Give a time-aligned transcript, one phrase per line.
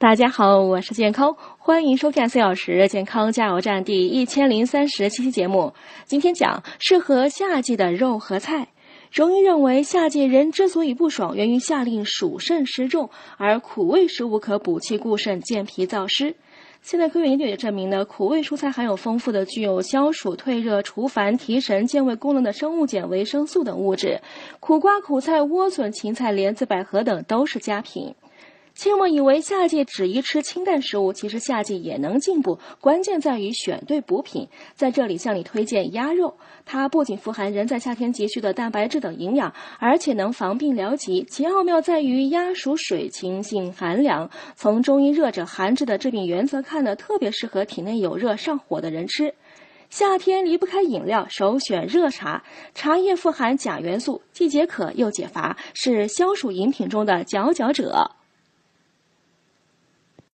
[0.00, 5.74] 大家好，我是健康，欢迎收看四小时健康加油站第一千零三十七期节目。
[6.06, 8.68] 今天讲适合夏季的肉和菜。
[9.10, 16.34] 中医认为，夏季人之所以不爽，源于夏令暑肾湿重，而苦味食物可补气固肾、健脾燥湿。
[16.80, 24.18] 现代科学研究也证明呢，苦味蔬菜含有丰富的具有消暑、退热、除烦、提神、健胃功能的生物碱、维生素等物质。
[24.60, 28.14] 苦瓜、苦菜、莴笋、芹菜、莲子、百合等都是佳品。
[28.80, 34.48] 切莫以为夏季只宜吃清淡食物，其实夏季也能进补，关键在于选对补品。
[34.74, 36.34] 在这里向你推荐鸭肉，
[36.64, 41.26] 它不仅富含人在夏天急需的蛋白质等营养，而且能防病疗疾。
[41.28, 44.30] 其奥妙在于鸭属水，清性寒凉。
[44.56, 49.34] 从中医热者寒治的治病原则看呢，特别适合体内有热上火的人吃。
[49.90, 52.42] 夏天离不开饮料，首选热茶。
[52.74, 58.12] 茶叶富含钾元素，既解渴又解乏，是消暑饮品中的佼佼者。